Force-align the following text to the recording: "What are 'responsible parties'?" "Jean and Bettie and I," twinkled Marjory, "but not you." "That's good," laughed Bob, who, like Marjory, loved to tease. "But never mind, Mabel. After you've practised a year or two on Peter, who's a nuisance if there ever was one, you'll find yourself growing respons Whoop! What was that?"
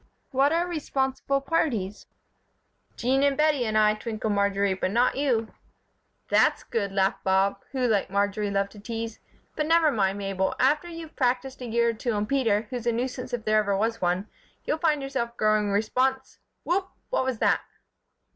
"What 0.31 0.51
are 0.51 0.65
'responsible 0.67 1.41
parties'?" 1.41 2.07
"Jean 2.97 3.21
and 3.21 3.37
Bettie 3.37 3.67
and 3.67 3.77
I," 3.77 3.93
twinkled 3.93 4.33
Marjory, 4.33 4.73
"but 4.73 4.89
not 4.89 5.15
you." 5.15 5.49
"That's 6.27 6.63
good," 6.63 6.91
laughed 6.91 7.23
Bob, 7.23 7.61
who, 7.71 7.85
like 7.87 8.09
Marjory, 8.09 8.49
loved 8.49 8.71
to 8.71 8.79
tease. 8.79 9.19
"But 9.55 9.67
never 9.67 9.91
mind, 9.91 10.17
Mabel. 10.17 10.55
After 10.59 10.87
you've 10.89 11.15
practised 11.15 11.61
a 11.61 11.67
year 11.67 11.89
or 11.89 11.93
two 11.93 12.13
on 12.13 12.25
Peter, 12.25 12.65
who's 12.71 12.87
a 12.87 12.91
nuisance 12.91 13.31
if 13.31 13.45
there 13.45 13.59
ever 13.59 13.77
was 13.77 14.01
one, 14.01 14.27
you'll 14.65 14.79
find 14.79 15.03
yourself 15.03 15.37
growing 15.37 15.67
respons 15.69 16.39
Whoop! 16.63 16.89
What 17.11 17.23
was 17.23 17.37
that?" 17.37 17.61